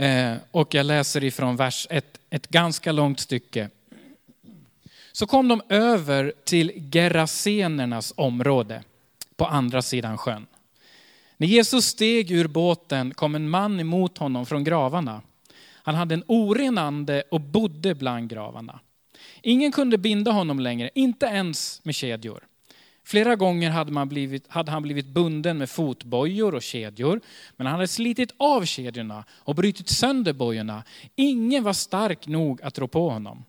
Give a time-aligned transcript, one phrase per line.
[0.00, 3.68] Eh, och jag läser ifrån vers ett, ett ganska långt stycke.
[5.12, 8.82] Så kom de över till Gerasenernas område
[9.36, 10.46] på andra sidan sjön.
[11.36, 15.22] När Jesus steg ur båten kom en man emot honom från gravarna.
[15.72, 18.80] Han hade en oren ande och bodde bland gravarna.
[19.42, 22.44] Ingen kunde binda honom längre, inte ens med kedjor.
[23.10, 27.20] Flera gånger hade, man blivit, hade han blivit bunden med fotbojor och kedjor,
[27.56, 30.82] men han hade slitit av kedjorna och brutit sönder bojorna.
[31.16, 33.44] Ingen var stark nog att rå på honom.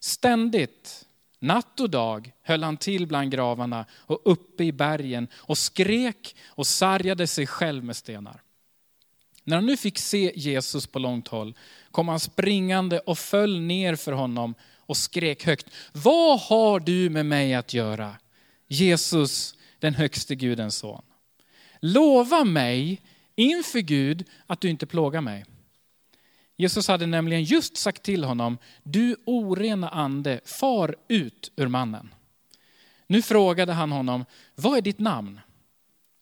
[0.00, 1.04] Ständigt,
[1.38, 6.66] natt och dag, höll han till bland gravarna och uppe i bergen och skrek och
[6.66, 8.42] sargade sig själv med stenar.
[9.44, 11.54] När han nu fick se Jesus på långt håll
[11.90, 15.66] kom han springande och föll ner för honom och skrek högt.
[15.92, 18.16] Vad har du med mig att göra?
[18.72, 21.02] Jesus, den högste Gudens son.
[21.80, 23.02] Lova mig
[23.34, 25.44] inför Gud att du inte plågar mig.
[26.56, 32.14] Jesus hade nämligen just sagt till honom, du orena ande, far ut ur mannen.
[33.06, 35.40] Nu frågade han honom, vad är ditt namn?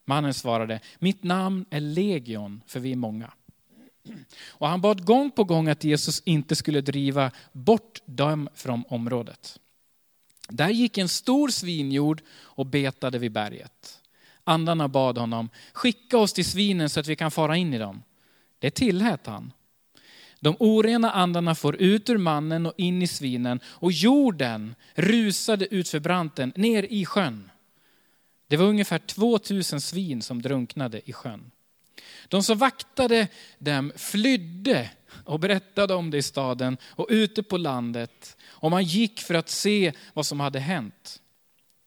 [0.04, 3.32] Mannen svarade, mitt namn är Legion, för vi är många.
[4.48, 9.60] Och han bad gång på gång att Jesus inte skulle driva bort dem från området.
[10.50, 14.00] Där gick en stor svinjord och betade vid berget.
[14.44, 18.02] Andarna bad honom, skicka oss till svinen så att vi kan fara in i dem.
[18.58, 19.52] Det tillät han.
[20.40, 25.88] De orena andarna får ut ur mannen och in i svinen och jorden rusade ut
[25.88, 27.50] för branten ner i sjön.
[28.48, 31.50] Det var ungefär 2000 svin som drunknade i sjön.
[32.28, 34.90] De som vaktade dem flydde
[35.24, 38.36] och berättade om det i staden och ute på landet.
[38.48, 41.20] Och man gick för att se vad som hade hänt.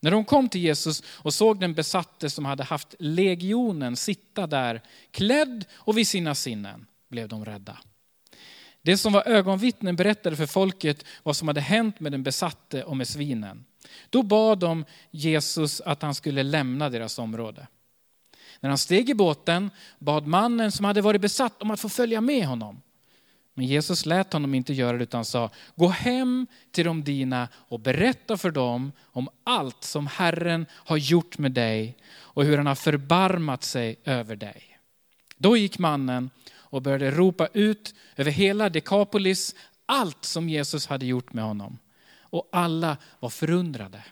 [0.01, 4.81] När de kom till Jesus och såg den besatte som hade haft legionen sitta där,
[5.11, 7.77] klädd och vid sina sinnen, blev de rädda.
[8.81, 12.97] Det som var ögonvittnen berättade för folket vad som hade hänt med den besatte och
[12.97, 13.65] med svinen.
[14.09, 17.67] Då bad de Jesus att han skulle lämna deras område.
[18.63, 22.21] När han steg i båten bad mannen som hade varit besatt om att få följa
[22.21, 22.81] med honom.
[23.53, 27.79] Men Jesus lät honom inte göra det utan sa, gå hem till de dina och
[27.79, 32.75] berätta för dem om allt som Herren har gjort med dig och hur han har
[32.75, 34.79] förbarmat sig över dig.
[35.37, 41.33] Då gick mannen och började ropa ut över hela Dekapolis allt som Jesus hade gjort
[41.33, 41.77] med honom.
[42.19, 44.03] Och alla var förundrade.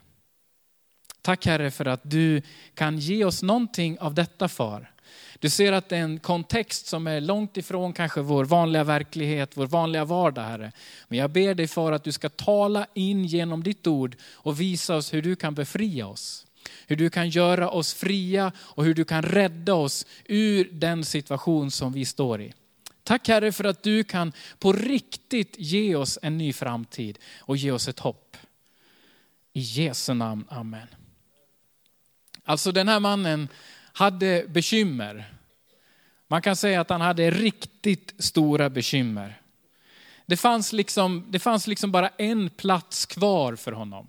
[1.21, 2.41] Tack Herre för att du
[2.73, 4.91] kan ge oss någonting av detta far.
[5.39, 9.51] Du ser att det är en kontext som är långt ifrån kanske vår vanliga verklighet,
[9.57, 10.71] vår vanliga vardag Herre.
[11.07, 14.95] Men jag ber dig far att du ska tala in genom ditt ord och visa
[14.95, 16.47] oss hur du kan befria oss.
[16.87, 21.71] Hur du kan göra oss fria och hur du kan rädda oss ur den situation
[21.71, 22.53] som vi står i.
[23.03, 27.71] Tack Herre för att du kan på riktigt ge oss en ny framtid och ge
[27.71, 28.37] oss ett hopp.
[29.53, 30.87] I Jesu namn, Amen.
[32.45, 33.47] Alltså den här mannen
[33.93, 35.33] hade bekymmer.
[36.27, 39.41] Man kan säga att han hade riktigt stora bekymmer.
[40.25, 44.07] Det fanns liksom, det fanns liksom bara en plats kvar för honom.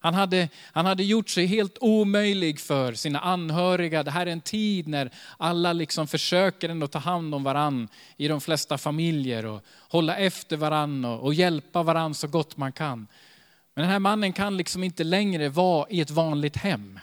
[0.00, 4.02] Han hade, han hade gjort sig helt omöjlig för sina anhöriga.
[4.02, 8.28] Det här är en tid när alla liksom försöker ändå ta hand om varann i
[8.28, 13.06] de flesta familjer och hålla efter varann och, och hjälpa varann så gott man kan.
[13.74, 17.00] Men den här mannen kan liksom inte längre vara i ett vanligt hem.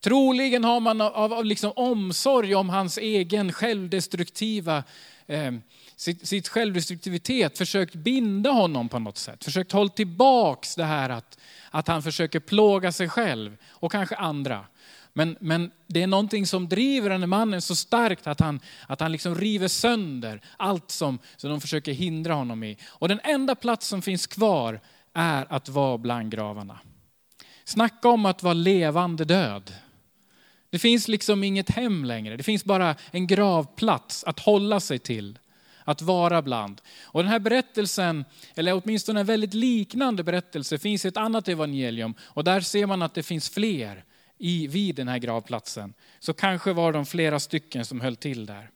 [0.00, 4.84] Troligen har man av, av liksom omsorg om hans egen självdestruktiva,
[5.26, 5.52] eh,
[5.96, 9.44] sitt, sitt självdestruktivitet försökt binda honom på något sätt.
[9.44, 11.38] Försökt hålla tillbaks det här att,
[11.70, 14.64] att han försöker plåga sig själv och kanske andra.
[15.12, 19.00] Men, men det är någonting som driver den här mannen så starkt att han, att
[19.00, 22.76] han liksom river sönder allt som, som de försöker hindra honom i.
[22.86, 24.80] Och den enda plats som finns kvar
[25.14, 26.78] är att vara bland gravarna.
[27.64, 29.72] Snacka om att vara levande död.
[30.70, 32.36] Det finns liksom inget hem längre.
[32.36, 35.38] Det finns bara en gravplats att hålla sig till,
[35.84, 36.80] att vara bland.
[37.02, 38.24] Och den här berättelsen,
[38.54, 42.14] eller åtminstone en väldigt liknande berättelse, finns i ett annat evangelium.
[42.20, 44.04] Och där ser man att det finns fler
[44.38, 45.94] i, vid den här gravplatsen.
[46.18, 48.70] Så kanske var de flera stycken som höll till där.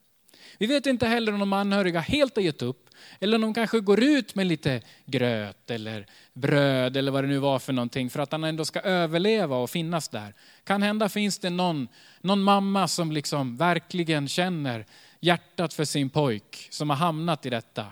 [0.58, 2.90] Vi vet inte heller om de anhöriga helt har gett upp,
[3.20, 7.38] eller om de kanske går ut med lite gröt eller bröd eller vad det nu
[7.38, 10.34] var för någonting för att han ändå ska överleva och finnas där.
[10.64, 11.88] Kan hända finns det någon,
[12.20, 14.86] någon mamma som liksom verkligen känner
[15.20, 17.86] hjärtat för sin pojk som har hamnat i detta.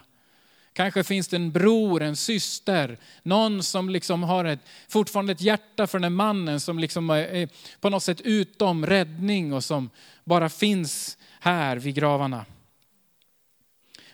[0.75, 5.87] Kanske finns det en bror, en syster, någon som liksom har ett, fortfarande ett hjärta
[5.87, 7.49] för den mannen som liksom är
[7.81, 9.91] på något sätt utom räddning och som
[10.25, 12.45] bara finns här vid gravarna.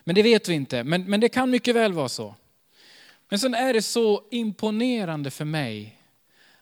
[0.03, 2.35] Men det vet vi inte, men, men det kan mycket väl vara så.
[3.29, 5.99] Men sen är det så imponerande för mig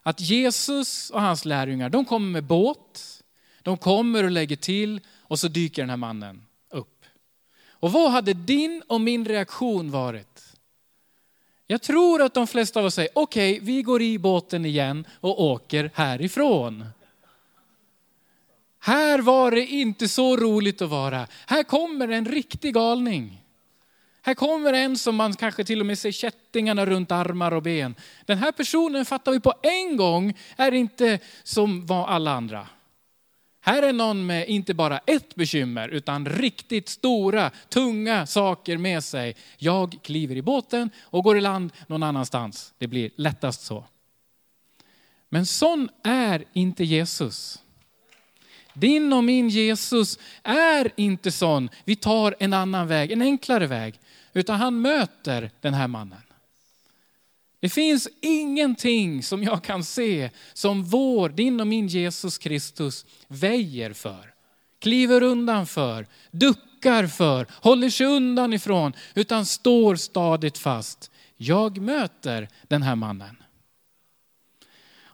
[0.03, 3.23] att Jesus och hans lärjungar, de kommer med båt,
[3.61, 7.05] de kommer och lägger till och så dyker den här mannen upp.
[7.69, 10.53] Och vad hade din och min reaktion varit?
[11.67, 15.07] Jag tror att de flesta av oss säger, okej, okay, vi går i båten igen
[15.11, 16.85] och åker härifrån.
[18.87, 21.27] Här var det inte så roligt att vara.
[21.45, 23.43] Här kommer en riktig galning.
[24.21, 27.95] Här kommer en som man kanske till och med ser kättingarna runt armar och ben.
[28.25, 32.67] Den här personen fattar vi på en gång är inte som var alla andra.
[33.61, 39.35] Här är någon med inte bara ett bekymmer, utan riktigt stora, tunga saker med sig.
[39.57, 42.73] Jag kliver i båten och går i land någon annanstans.
[42.77, 43.85] Det blir lättast så.
[45.29, 47.59] Men sån är inte Jesus.
[48.79, 53.99] Din och min Jesus är inte sån, vi tar en annan väg, en enklare väg.
[54.33, 56.21] Utan han möter den här mannen.
[57.59, 63.93] Det finns ingenting som jag kan se som vår, din och min Jesus Kristus väjer
[63.93, 64.33] för,
[64.79, 71.11] kliver undan för, duckar för, håller sig undan ifrån, utan står stadigt fast.
[71.37, 73.37] Jag möter den här mannen.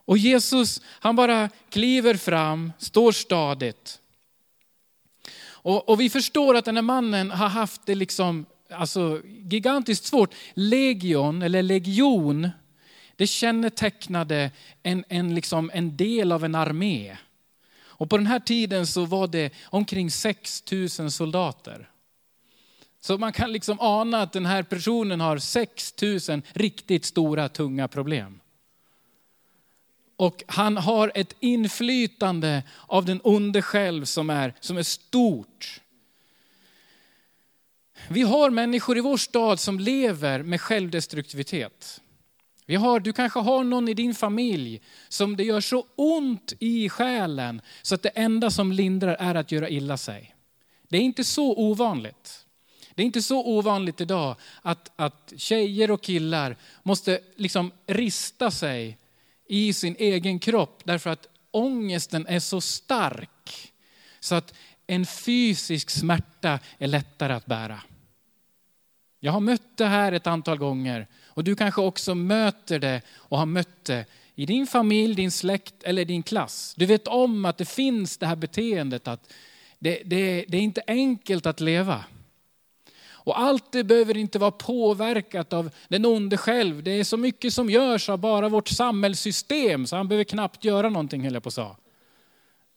[0.06, 4.00] Och Jesus, han bara kliver fram, står stadigt.
[5.64, 10.36] Och, och, vi förstår att den här mannen har haft det liksom alltså, gigantiskt svårt.
[10.54, 12.50] Legion, eller legion,
[13.16, 14.52] det kännetecknade
[14.84, 17.18] en, en, liksom en del av en armé.
[17.82, 21.90] Och på den här tiden så var det omkring 6 000 soldater.
[23.00, 25.94] Så man kan liksom ana att den här personen har 6
[26.30, 28.40] 000 riktigt stora, tunga problem.
[30.16, 35.82] Och han har ett inflytande av den onde själv som är, som är stort.
[38.10, 42.02] Vi har människor i vår stad som lever med självdestruktivitet.
[42.66, 46.90] Vi har, du kanske har någon i din familj som det gör så ont i
[46.90, 50.36] själen så att det enda som lindrar är att göra illa sig.
[50.90, 52.46] Det är inte så ovanligt.
[52.96, 58.98] Det är inte så ovanligt idag att, att tjejer och killar måste liksom rista sig
[59.54, 63.74] i sin egen kropp därför att ångesten är så stark
[64.20, 64.54] så att
[64.88, 67.82] en fysisk smärta är lättare att bära.
[69.20, 73.38] Jag har mött det här ett antal gånger och du kanske också möter det och
[73.38, 74.06] har mött det
[74.36, 76.74] i din familj, din släkt eller din klass.
[76.78, 79.34] Du vet om att det finns det här beteendet att
[79.80, 82.04] det, det, det är inte enkelt att leva.
[83.26, 86.84] Och allt det behöver inte vara påverkat av den onde själv.
[86.84, 90.90] Det är så mycket som görs av bara vårt samhällssystem så han behöver knappt göra
[90.90, 91.76] någonting höll jag på att säga.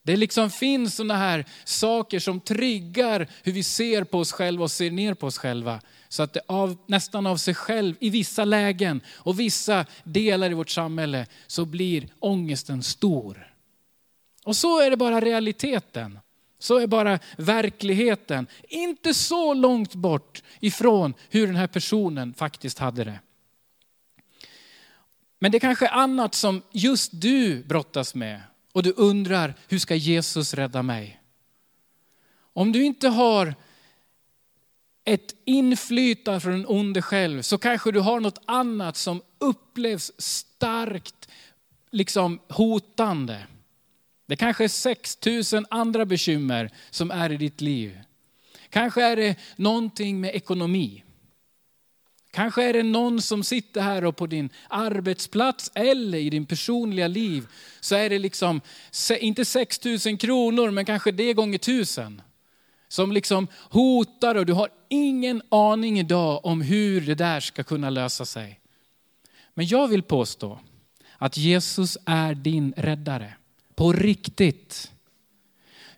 [0.02, 4.70] Det liksom finns sådana här saker som triggar hur vi ser på oss själva och
[4.70, 5.80] ser ner på oss själva.
[6.08, 10.54] Så att det av, nästan av sig själv i vissa lägen och vissa delar i
[10.54, 13.52] vårt samhälle så blir ångesten stor.
[14.44, 16.18] Och så är det bara realiteten.
[16.58, 18.46] Så är bara verkligheten.
[18.68, 23.20] Inte så långt bort ifrån hur den här personen faktiskt hade det.
[25.38, 28.40] Men det är kanske är annat som just du brottas med
[28.72, 31.20] och du undrar, hur ska Jesus rädda mig?
[32.52, 33.54] Om du inte har
[35.04, 41.28] ett inflytande från den onde själv så kanske du har något annat som upplevs starkt
[41.90, 43.46] liksom hotande.
[44.26, 45.18] Det kanske är 6
[45.52, 48.00] 000 andra bekymmer som är i ditt liv.
[48.70, 51.02] Kanske är det någonting med ekonomi.
[52.30, 57.08] Kanske är det någon som sitter här och på din arbetsplats eller i din personliga
[57.08, 57.46] liv
[57.80, 58.60] så är det liksom,
[59.20, 62.22] inte 6 000 kronor men kanske det gånger tusen.
[62.88, 67.90] Som liksom hotar och du har ingen aning idag om hur det där ska kunna
[67.90, 68.60] lösa sig.
[69.54, 70.58] Men jag vill påstå
[71.18, 73.34] att Jesus är din räddare.
[73.76, 74.92] På riktigt.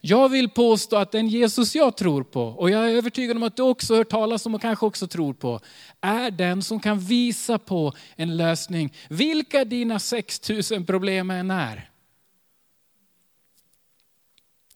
[0.01, 3.57] Jag vill påstå att den Jesus jag tror på, och jag är övertygad om att
[3.57, 5.61] du också hört talas om och kanske också tror på,
[6.01, 8.93] är den som kan visa på en lösning.
[9.09, 11.91] Vilka dina 6000 problem än är.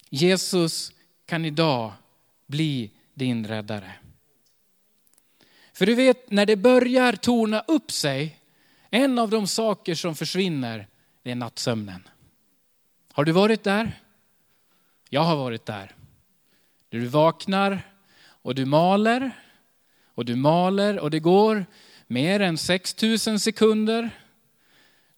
[0.09, 0.91] Jesus
[1.25, 1.91] kan idag
[2.47, 3.91] bli din räddare.
[5.73, 8.39] För du vet, när det börjar torna upp sig,
[8.89, 10.87] en av de saker som försvinner,
[11.23, 12.03] det är nattsömnen.
[13.15, 13.99] Har du varit där?
[15.09, 15.91] Jag har varit där.
[16.89, 17.81] Du vaknar
[18.25, 19.31] och du maler
[20.13, 21.65] och du maler och det går
[22.07, 24.09] mer än 6000 sekunder.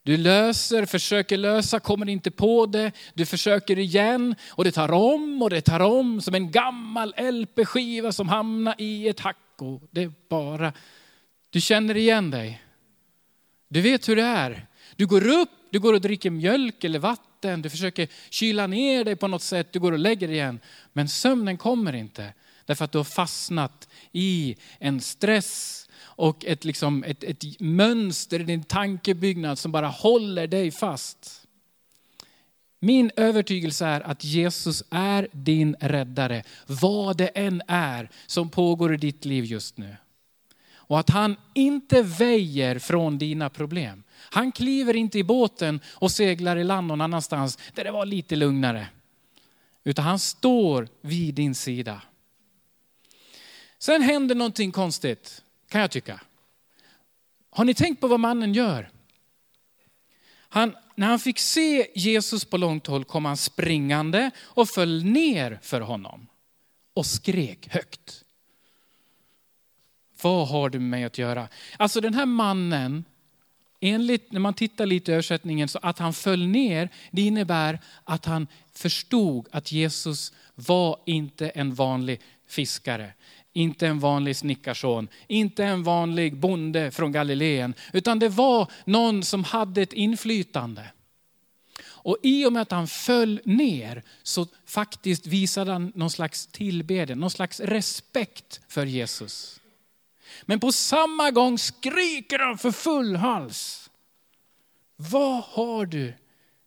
[0.04, 2.92] Du löser, försöker lösa, kommer inte på det.
[3.14, 8.12] Du försöker igen och det tar om och det tar om som en gammal LP-skiva
[8.12, 10.74] som hamnar i ett hack och det är bara,
[11.50, 12.62] du känner igen dig.
[13.68, 14.68] Du vet hur det är.
[14.96, 19.16] Du går upp, du går och dricker mjölk eller vatten, du försöker kyla ner dig
[19.16, 20.60] på något sätt, du går och lägger dig igen.
[20.94, 22.34] Men sömnen kommer inte,
[22.66, 28.44] därför att du har fastnat i en stress och ett, liksom, ett, ett mönster i
[28.44, 31.42] din tankebyggnad som bara håller dig fast.
[32.80, 38.98] Min övertygelse är att Jesus är din räddare, vad det än är som pågår i
[38.98, 39.96] ditt liv just nu.
[40.88, 44.04] Och att han inte väjer från dina problem.
[44.36, 48.36] Han kliver inte i båten och seglar i land någon annanstans där det var lite
[48.36, 48.88] lugnare.
[49.84, 52.02] Utan han står vid din sida.
[53.78, 56.22] Sen händer någonting konstigt, kan jag tycka.
[57.50, 58.90] Har ni tänkt på vad mannen gör?
[60.38, 65.60] Han, när han fick se Jesus på långt håll kom han springande och föll ner
[65.62, 66.28] för honom
[66.94, 68.24] och skrek högt.
[70.22, 71.48] Vad har du med mig att göra?
[71.78, 73.06] Alltså den här mannen,
[73.86, 78.26] enligt när man tittar lite i översättningen, så att han föll ner, det innebär att
[78.26, 83.14] han förstod att Jesus var inte en vanlig fiskare.
[83.54, 89.44] Inte en vanlig snickarson, inte en vanlig bonde från Galileen, utan det var någon som
[89.44, 90.92] hade ett inflytande.
[92.06, 97.20] Och i och med att han föll ner så faktiskt visade han någon slags tillbedjan,
[97.20, 99.60] någon slags respekt för Jesus.
[100.44, 103.90] Men på samma gång skriker han för full hals.
[104.96, 106.14] Vad har du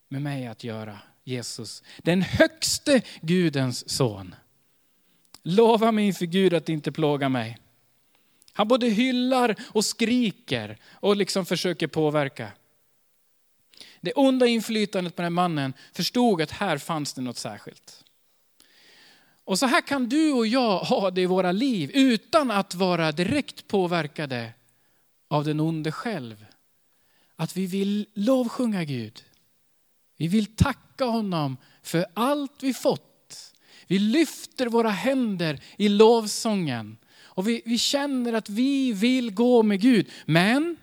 [0.08, 1.82] med mig att göra, Jesus?
[1.98, 4.34] Den högste Gudens son.
[5.42, 7.58] Lova mig inför Gud att inte plåga mig.
[8.52, 12.52] Han både hyllar och skriker och liksom försöker påverka.
[14.00, 18.04] Det onda inflytandet på den mannen förstod att här fanns det något särskilt.
[19.48, 23.12] Och så här kan du och jag ha det i våra liv utan att vara
[23.12, 24.52] direkt påverkade
[25.28, 26.46] av den onde själv.
[27.36, 29.24] Att vi vill lovsjunga Gud.
[30.16, 33.54] Vi vill tacka honom för allt vi fått.
[33.86, 36.96] Vi lyfter våra händer i lovsången.
[37.20, 40.10] Och vi, vi känner att vi vill gå med Gud.
[40.24, 40.76] Men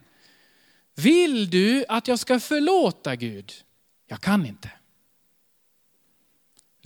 [0.95, 3.53] vill du att jag ska förlåta Gud?
[4.07, 4.69] Jag kan inte.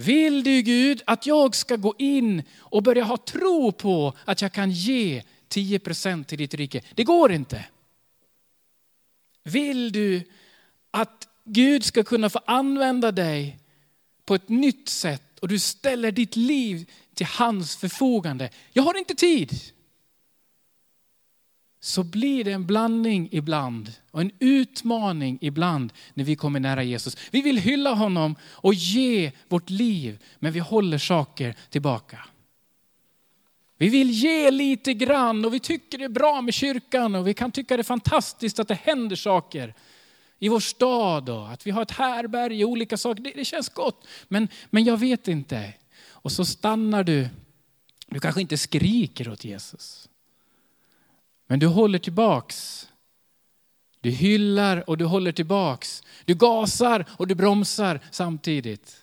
[0.02, 4.52] Vill du Gud att jag ska gå in och börja ha tro på att jag
[4.52, 6.82] kan ge 10 procent till ditt rike?
[6.96, 7.66] Det går inte.
[9.44, 10.24] Vill du
[10.92, 13.60] att Gud ska kunna få använda dig
[14.26, 18.50] på ett nytt sätt och du ställer ditt liv till hans förfogande?
[18.74, 19.54] Jag har inte tid
[21.80, 27.18] så blir det en blandning ibland och en utmaning ibland när vi kommer nära Jesus.
[27.32, 32.20] Vi vill hylla honom och ge vårt liv, men vi håller saker tillbaka.
[33.78, 37.34] Vi vill ge lite grann och vi tycker det är bra med kyrkan och vi
[37.34, 39.74] kan tycka det är fantastiskt att det händer saker
[40.40, 43.24] i vår stad och att vi har ett härberge och olika saker.
[43.24, 45.74] Det, det känns gott, men, men jag vet inte.
[46.08, 47.28] Och så stannar du.
[48.08, 50.09] Du kanske inte skriker åt Jesus.
[51.50, 52.88] Men du håller tillbaks.
[54.02, 56.04] Du hyllar och du håller tillbaks.
[56.26, 58.98] Du gasar och du bromsar samtidigt.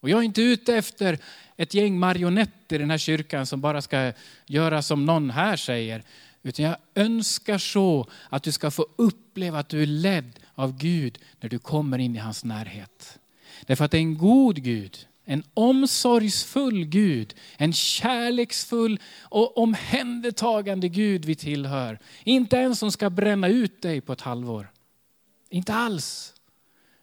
[0.00, 1.18] Och jag är inte ute efter
[1.56, 4.12] ett gäng marionetter i den här kyrkan som bara ska
[4.46, 6.02] göra som någon här säger.
[6.42, 11.18] Utan jag önskar så att du ska få uppleva att du är ledd av Gud
[11.40, 13.18] när du kommer in i hans närhet.
[13.66, 21.24] Därför att det är en god Gud en omsorgsfull Gud, en kärleksfull och omhändertagande Gud
[21.24, 21.98] vi tillhör.
[22.24, 24.70] Inte en som ska bränna ut dig på ett halvår.
[25.50, 26.34] Inte alls.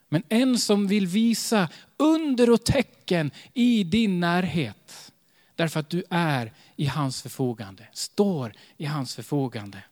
[0.10, 5.12] Men en som vill visa under och tecken i din närhet.
[5.56, 9.84] Därför att du är i hans förfogande, står i hans förfogande.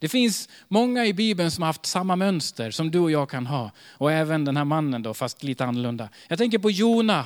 [0.00, 3.46] Det finns många i Bibeln som har haft samma mönster som du och jag kan
[3.46, 3.70] ha.
[3.90, 6.08] Och även den här mannen då, fast lite annorlunda.
[6.28, 7.24] Jag tänker på Jona.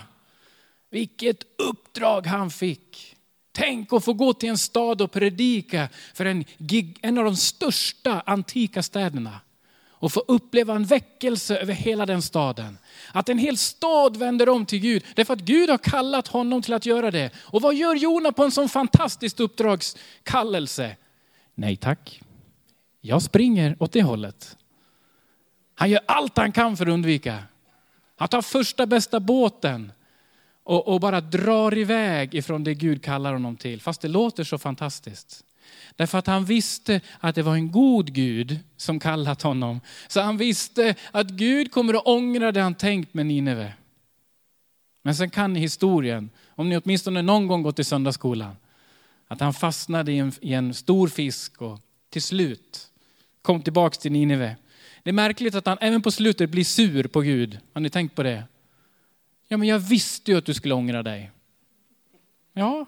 [0.91, 3.17] Vilket uppdrag han fick.
[3.53, 6.45] Tänk att få gå till en stad och predika för en,
[7.03, 9.41] en av de största antika städerna.
[9.89, 12.79] Och få uppleva en väckelse över hela den staden.
[13.13, 16.75] Att en hel stad vänder om till Gud, därför att Gud har kallat honom till
[16.75, 17.31] att göra det.
[17.37, 20.97] Och vad gör Jona på en sån fantastisk uppdragskallelse?
[21.55, 22.21] Nej tack.
[23.01, 24.57] Jag springer åt det hållet.
[25.75, 27.43] Han gör allt han kan för att undvika.
[28.17, 29.93] Han tar första bästa båten
[30.65, 33.81] och, och, bara drar iväg ifrån det Gud kallar honom till.
[33.81, 35.45] Fast det låter så fantastiskt.
[35.97, 39.81] Därför att han visste att det var en god Gud som kallat honom.
[40.09, 43.73] Så han visste att Gud kommer att ångra det han tänkt med Nineve.
[45.03, 48.57] Men sen kan ni historien, om ni åtminstone någon gång gått i söndagsskolan,
[49.29, 51.81] Att han fastnade i en, i en stor fisk och
[52.11, 52.90] till slut
[53.43, 54.57] kom tillbaks till Nineve.
[55.03, 57.59] Det är märkligt att han även på slutet blir sur på Gud.
[57.73, 58.45] Har ni tänkt på det?
[59.49, 61.31] Ja, men jag visste ju att du skulle ångra dig.
[62.53, 62.87] Ja,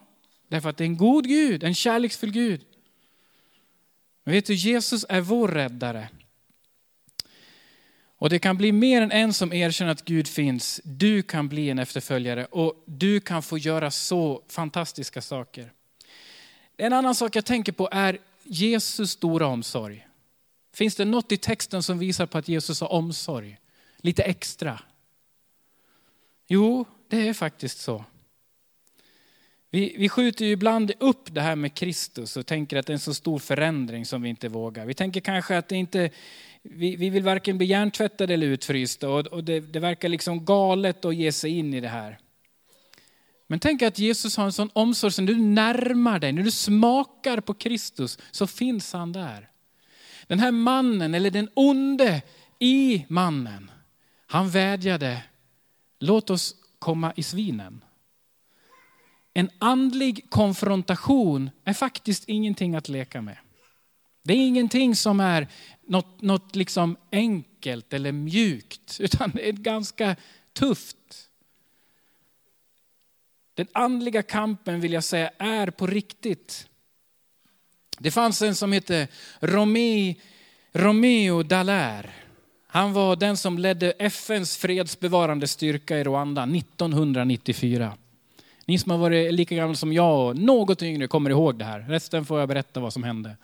[0.48, 2.60] därför att det är en god Gud, en kärleksfull Gud.
[4.24, 6.08] Men vet du, Jesus är vår räddare.
[8.18, 10.80] Och det kan bli mer än en som erkänner att Gud finns.
[10.84, 15.72] Du kan bli en efterföljare och du kan få göra så fantastiska saker.
[16.76, 20.06] En annan sak jag tänker på är Jesus stora omsorg.
[20.74, 23.58] Finns det något i texten som visar på att Jesus har omsorg?
[23.96, 24.80] Lite extra?
[26.48, 28.04] Jo, det är faktiskt så.
[29.70, 32.94] Vi, vi skjuter ju ibland upp det här med Kristus och tänker att det är
[32.94, 34.86] en så stor förändring som vi inte vågar.
[34.86, 36.10] Vi tänker kanske att det inte,
[36.62, 41.04] vi, vi vill varken bli hjärntvättade eller utfrysta och, och det, det verkar liksom galet
[41.04, 42.18] att ge sig in i det här.
[43.46, 46.50] Men tänk att Jesus har en sån omsorg, så när du närmar dig, när du
[46.50, 49.51] smakar på Kristus, så finns han där.
[50.26, 52.22] Den här mannen, eller den onde
[52.58, 53.70] i mannen,
[54.26, 55.22] han vädjade,
[56.00, 57.84] låt oss komma i svinen.
[59.34, 63.36] En andlig konfrontation är faktiskt ingenting att leka med.
[64.22, 65.48] Det är ingenting som är
[65.86, 70.16] något, något liksom enkelt eller mjukt, utan det är ganska
[70.52, 71.28] tufft.
[73.54, 76.68] Den andliga kampen vill jag säga är på riktigt.
[78.02, 79.08] Det fanns en som hette
[79.40, 80.14] Romeo,
[80.72, 82.10] Romeo Dallaire.
[82.66, 87.92] Han var den som ledde FNs fredsbevarande styrka i Rwanda 1994.
[88.66, 91.80] Ni som har varit lika gamla som jag och något yngre kommer ihåg det här.
[91.80, 93.36] Resten får jag berätta vad som hände.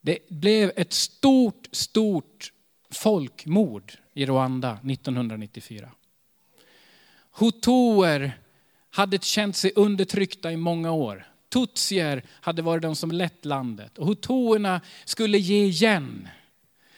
[0.00, 2.52] Det blev ett stort, stort
[2.90, 5.90] folkmord i Rwanda 1994.
[7.38, 8.32] Hutuer
[8.90, 11.26] hade känt sig undertryckta i många år.
[11.48, 16.28] Tutsier hade varit de som lett landet och hutuerna skulle ge igen.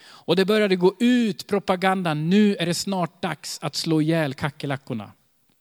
[0.02, 5.12] Och det började gå ut propaganda, nu är det snart dags att slå ihjäl kackerlackorna.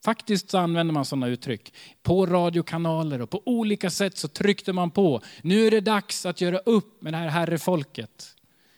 [0.06, 1.74] Faktiskt så använder man sådana uttryck.
[2.04, 5.22] På radiokanaler och på olika sätt så tryckte man på.
[5.42, 8.36] Nu är det dags att göra upp med det här herrefolket.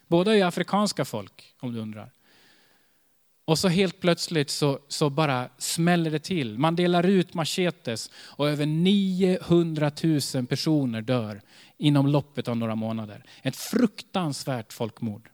[0.07, 2.11] Båda är afrikanska folk, om du undrar.
[3.51, 6.57] Och så helt plötsligt så, så bara smäller det till.
[6.57, 9.91] Man delar ut machetes och över 900
[10.33, 11.41] 000 personer dör
[11.77, 13.23] inom loppet av några månader.
[13.41, 15.29] Ett fruktansvärt folkmord.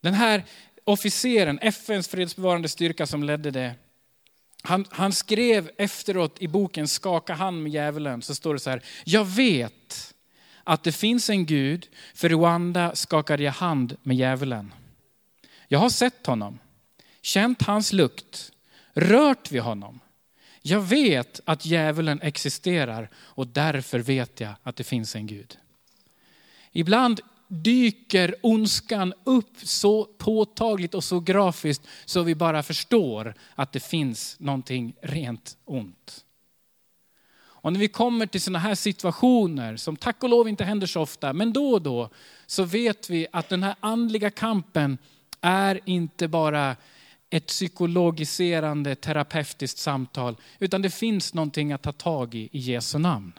[0.00, 0.44] Den här
[0.84, 3.74] officeren, FNs fredsbevarande styrka som ledde det,
[4.62, 8.82] han, han, skrev efteråt i boken Skaka hand med djävulen, så står det så här,
[9.04, 10.14] jag vet
[10.64, 14.72] att det finns en Gud, för Rwanda skakade jag hand med djävulen.
[15.68, 16.58] Jag har sett honom,
[17.22, 18.52] känt hans lukt,
[18.92, 20.00] rört vid honom.
[20.62, 25.58] Jag vet att djävulen existerar och därför vet jag att det finns en Gud.
[26.72, 33.80] Ibland dyker ondskan upp så påtagligt och så grafiskt så vi bara förstår att det
[33.80, 36.24] finns någonting rent ont.
[37.66, 41.00] Och när vi kommer till sådana här situationer, som tack och lov inte händer så
[41.00, 42.10] ofta, men då och då,
[42.46, 44.98] så vet vi att den här andliga kampen
[45.46, 46.76] är inte bara
[47.30, 53.32] ett psykologiserande terapeutiskt samtal, utan det finns någonting att ta tag i i Jesu namn.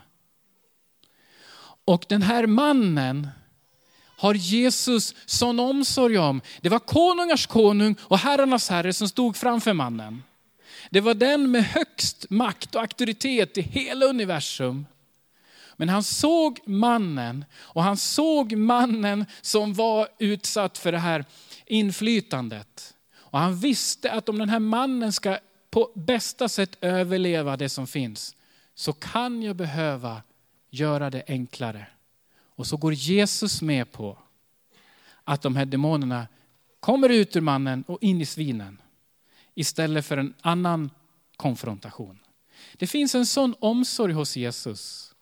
[1.86, 3.28] Och den här mannen
[4.18, 6.42] har Jesus sån omsorg om.
[6.62, 10.24] Det var konungars konung och herrarnas herre som stod framför mannen.
[10.90, 14.86] Det var den med högst makt och auktoritet i hela universum.
[15.76, 21.26] Men han såg mannen och han såg mannen som var utsatt för det här
[21.68, 22.96] inflytandet.
[23.16, 25.38] Och han visste att om den här mannen ska
[25.70, 28.36] på bästa sätt överleva det som finns,
[28.76, 30.22] så kan jag behöva
[30.70, 31.88] göra det enklare.
[32.40, 34.18] Och så går Jesus med på
[35.24, 36.28] att de här demonerna
[36.80, 38.82] kommer ut ur mannen och in i svinen.
[39.56, 40.90] Istället för en annan
[41.38, 42.20] konfrontation.
[42.74, 45.14] Det finns en sån omsorg hos Jesus.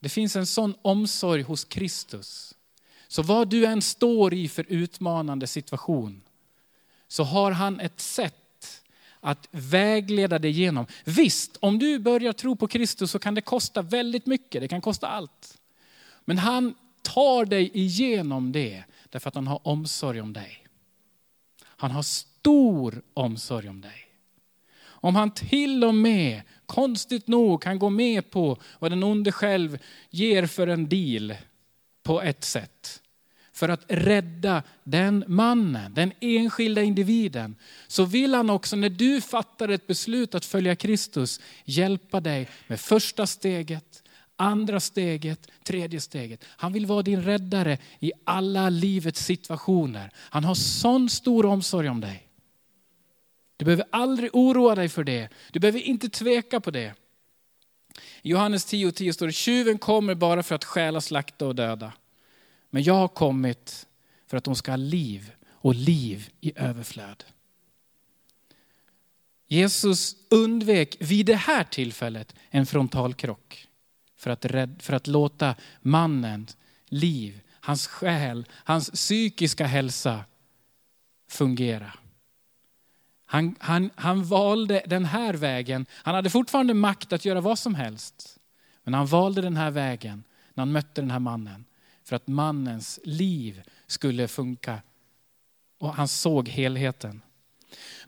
[0.00, 2.54] Det finns en sån omsorg hos Kristus.
[3.14, 6.22] Så vad du än står i för utmanande situation,
[7.08, 8.82] så har han ett sätt
[9.20, 10.86] att vägleda dig igenom.
[11.04, 14.80] Visst, om du börjar tro på Kristus så kan det kosta väldigt mycket, det kan
[14.80, 15.58] kosta allt.
[16.24, 20.66] Men han tar dig igenom det därför att han har omsorg om dig.
[21.64, 24.08] Han har stor omsorg om dig.
[24.82, 29.78] Om han till och med, konstigt nog, kan gå med på vad den onde själv
[30.10, 31.34] ger för en deal
[32.02, 33.00] på ett sätt,
[33.54, 39.68] för att rädda den mannen, den enskilda individen, så vill han också när du fattar
[39.68, 44.02] ett beslut att följa Kristus hjälpa dig med första steget,
[44.36, 46.44] andra steget, tredje steget.
[46.46, 50.10] Han vill vara din räddare i alla livets situationer.
[50.16, 52.28] Han har sån stor omsorg om dig.
[53.56, 55.28] Du behöver aldrig oroa dig för det.
[55.52, 56.94] Du behöver inte tveka på det.
[58.22, 61.92] I Johannes 10.10 10 står det, tjuven kommer bara för att stjäla, slakta och döda.
[62.74, 63.86] Men jag har kommit
[64.26, 67.24] för att de ska ha liv och liv i överflöd.
[69.46, 73.66] Jesus undvek vid det här tillfället en frontalkrock
[74.16, 76.56] för att, rädd, för att låta mannens
[76.86, 80.24] liv, hans själ, hans psykiska hälsa
[81.28, 81.92] fungera.
[83.26, 85.86] Han, han, han valde den här vägen.
[85.92, 88.38] Han hade fortfarande makt att göra vad som helst.
[88.84, 91.64] Men han valde den här vägen när han mötte den här mannen.
[92.04, 94.82] För att mannens liv skulle funka.
[95.78, 97.22] Och han såg helheten.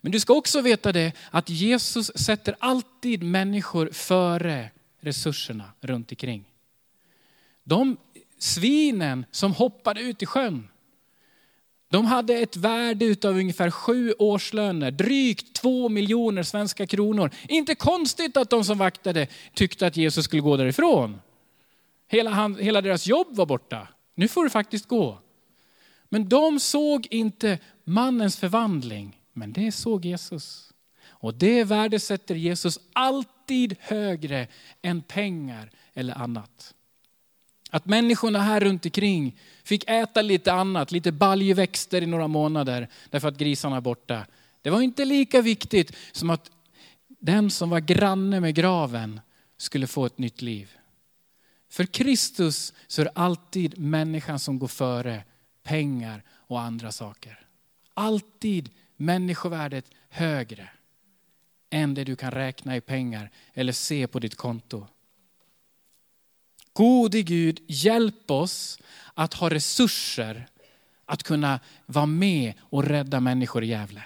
[0.01, 6.45] Men du ska också veta det att Jesus sätter alltid människor före resurserna runt omkring.
[7.65, 7.97] De
[8.39, 10.69] svinen som hoppade ut i sjön,
[11.89, 17.31] de hade ett värde av ungefär sju årslöner, drygt två miljoner svenska kronor.
[17.49, 21.21] Inte konstigt att de som vaktade tyckte att Jesus skulle gå därifrån.
[22.09, 23.89] Hela, han, hela deras jobb var borta.
[24.15, 25.19] Nu får du faktiskt gå.
[26.09, 30.73] Men de såg inte mannens förvandling, men det såg Jesus.
[31.07, 34.49] Och det värdesätter Jesus alltid högre
[34.83, 36.75] än pengar eller annat.
[37.71, 43.29] Att människorna här runt omkring fick äta lite annat, lite baljväxter i några månader därför
[43.29, 44.27] att grisarna är borta.
[44.63, 46.51] Det var inte lika viktigt som att
[47.09, 49.21] den som var granne med graven
[49.57, 50.71] skulle få ett nytt liv.
[51.77, 55.25] För Kristus så är det alltid människan som går före
[55.63, 57.47] pengar och andra saker.
[57.95, 60.69] Alltid människovärdet högre
[61.71, 64.87] än det du kan räkna i pengar eller se på ditt konto.
[66.73, 68.79] Gode Gud, hjälp oss
[69.15, 70.49] att ha resurser
[71.05, 74.05] att kunna vara med och rädda människor i Gävle.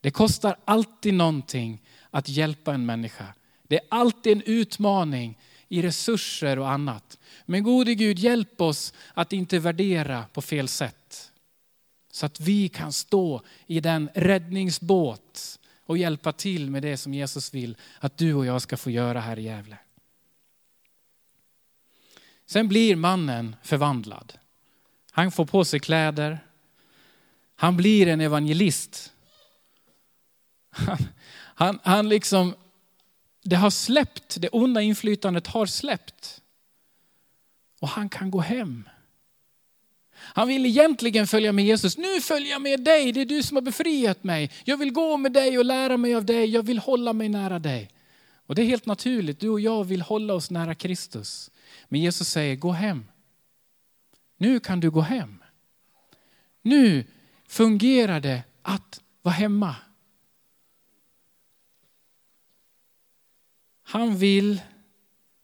[0.00, 3.34] Det kostar alltid någonting att hjälpa en människa.
[3.62, 7.18] Det är alltid en utmaning i resurser och annat.
[7.44, 11.32] Men gode Gud, hjälp oss att inte värdera på fel sätt.
[12.10, 17.54] Så att vi kan stå i den räddningsbåt och hjälpa till med det som Jesus
[17.54, 19.78] vill att du och jag ska få göra här i Gävle.
[22.46, 24.32] Sen blir mannen förvandlad.
[25.10, 26.38] Han får på sig kläder.
[27.56, 29.12] Han blir en evangelist.
[30.70, 30.98] Han,
[31.54, 32.54] han, han liksom,
[33.48, 36.42] det har släppt, det onda inflytandet har släppt.
[37.80, 38.88] Och han kan gå hem.
[40.12, 41.98] Han vill egentligen följa med Jesus.
[41.98, 44.50] Nu följer jag med dig, det är du som har befriat mig.
[44.64, 47.58] Jag vill gå med dig och lära mig av dig, jag vill hålla mig nära
[47.58, 47.90] dig.
[48.46, 51.50] Och det är helt naturligt, du och jag vill hålla oss nära Kristus.
[51.88, 53.04] Men Jesus säger, gå hem.
[54.36, 55.42] Nu kan du gå hem.
[56.62, 57.04] Nu
[57.48, 59.76] fungerar det att vara hemma.
[63.88, 64.60] Han vill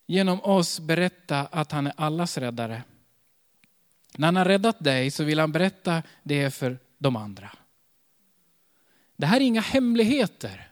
[0.07, 2.83] genom oss berätta att han är allas räddare.
[4.17, 7.51] När han har räddat dig så vill han berätta det för de andra.
[9.17, 10.71] Det här är inga hemligheter.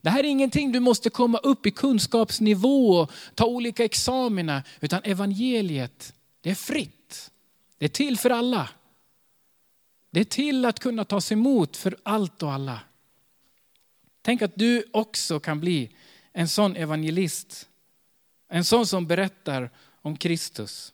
[0.00, 5.02] Det här är ingenting du måste komma upp i kunskapsnivå och ta olika examina, utan
[5.04, 7.30] evangeliet, det är fritt.
[7.78, 8.68] Det är till för alla.
[10.10, 12.80] Det är till att kunna tas emot för allt och alla.
[14.22, 15.96] Tänk att du också kan bli
[16.34, 17.68] en sån evangelist.
[18.48, 19.70] En sån som berättar
[20.02, 20.92] om Kristus.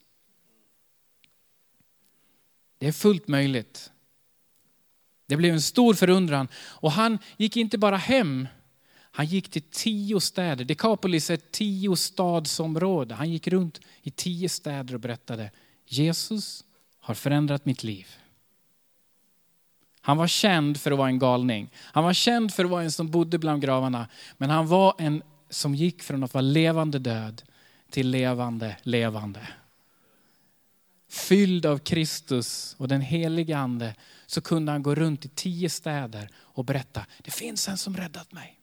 [2.78, 3.92] Det är fullt möjligt.
[5.26, 8.48] Det blev en stor förundran och han gick inte bara hem,
[9.12, 10.64] han gick till tio städer.
[10.64, 13.14] Dekapolis är ett tio stadsområde.
[13.14, 15.50] Han gick runt i tio städer och berättade,
[15.86, 16.64] Jesus
[17.00, 18.06] har förändrat mitt liv.
[20.00, 21.70] Han var känd för att vara en galning.
[21.76, 24.08] Han var känd för att vara en som bodde bland gravarna.
[24.36, 27.42] Men han var en som gick från att vara levande död
[27.90, 29.48] till levande levande
[31.10, 33.94] fylld av Kristus och den helige ande,
[34.26, 38.32] så kunde han gå runt i tio städer och berätta, det finns en som räddat
[38.32, 38.58] mig.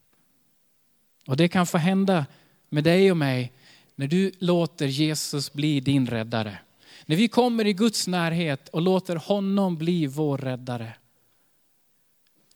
[1.26, 2.26] Och det kan få hända
[2.68, 3.52] med dig och mig
[3.94, 6.58] när du låter Jesus bli din räddare.
[7.06, 10.92] När vi kommer i Guds närhet och låter honom bli vår räddare.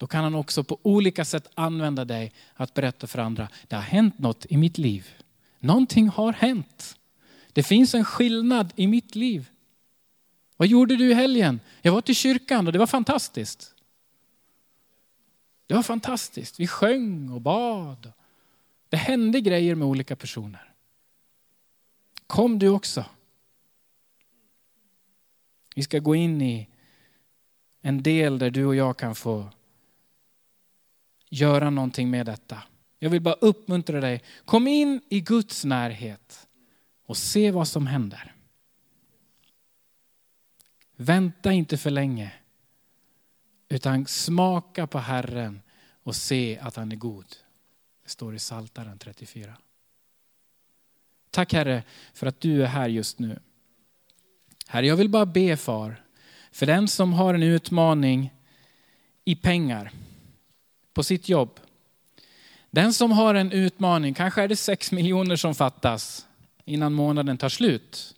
[0.03, 3.83] Då kan han också på olika sätt använda dig att berätta för andra, det har
[3.83, 5.09] hänt något i mitt liv.
[5.59, 6.99] Någonting har hänt.
[7.53, 9.51] Det finns en skillnad i mitt liv.
[10.57, 11.61] Vad gjorde du i helgen?
[11.83, 13.75] Jag var till kyrkan och det var fantastiskt.
[15.67, 16.61] Det var fantastiskt.
[16.61, 18.12] Vi sjöng och bad.
[18.88, 20.73] Det hände grejer med olika personer.
[22.27, 23.05] Kom du också.
[25.75, 26.69] Vi ska gå in i
[27.81, 29.49] en del där du och jag kan få
[31.33, 32.62] göra någonting med detta.
[32.99, 34.23] Jag vill bara uppmuntra dig.
[34.45, 36.49] Kom in i Guds närhet
[37.07, 38.35] och se vad som händer.
[40.97, 42.33] Vänta inte för länge,
[43.68, 45.61] utan smaka på Herren
[46.03, 47.27] och se att han är god.
[48.03, 49.57] Det står i Saltaren 34.
[51.31, 51.83] Tack Herre
[52.14, 53.38] för att du är här just nu.
[54.66, 56.05] Herre, jag vill bara be far,
[56.53, 58.35] för den som har en utmaning
[59.25, 59.92] i pengar
[60.94, 61.61] på sitt jobb.
[62.70, 66.26] Den som har en utmaning, kanske är det sex miljoner som fattas
[66.64, 68.14] innan månaden tar slut.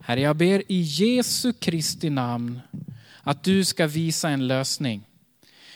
[0.00, 2.60] Herre, jag ber i Jesu Kristi namn
[3.22, 5.04] att du ska visa en lösning.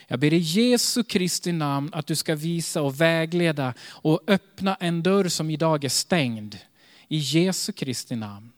[0.06, 5.02] Jag ber i Jesu Kristi namn att du ska visa och vägleda och öppna en
[5.02, 6.56] dörr som idag är stängd.
[7.08, 8.52] I Jesu Kristi namn.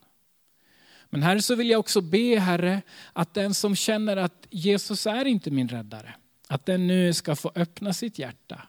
[1.10, 5.24] Men Herre så vill jag också be Herre att den som känner att Jesus är
[5.24, 6.14] inte min räddare,
[6.50, 8.62] att den nu ska få öppna sitt hjärta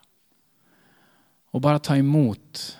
[1.50, 2.78] och bara ta emot.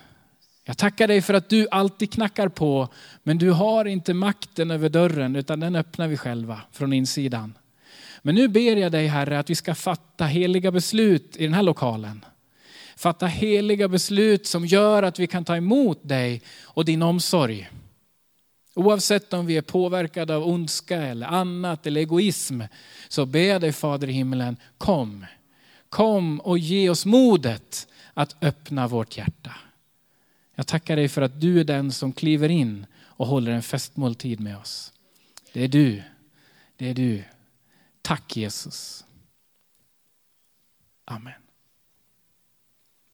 [0.64, 2.88] Jag tackar dig för att du alltid knackar på,
[3.22, 7.58] men du har inte makten över dörren, utan den öppnar vi själva från insidan.
[8.22, 11.62] Men nu ber jag dig Herre att vi ska fatta heliga beslut i den här
[11.62, 12.24] lokalen.
[12.96, 17.70] Fatta heliga beslut som gör att vi kan ta emot dig och din omsorg.
[18.74, 22.62] Oavsett om vi är påverkade av ondska eller annat eller egoism
[23.08, 25.26] så ber jag dig Fader i himlen, kom.
[25.88, 29.54] Kom och ge oss modet att öppna vårt hjärta.
[30.54, 34.40] Jag tackar dig för att du är den som kliver in och håller en festmåltid
[34.40, 34.92] med oss.
[35.52, 36.02] Det är du.
[36.76, 37.24] Det är du.
[38.02, 39.04] Tack Jesus.
[41.04, 41.41] Amen.